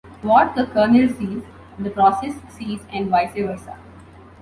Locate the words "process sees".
1.91-2.79